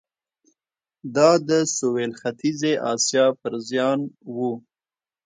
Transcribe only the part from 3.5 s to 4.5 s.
زیان و.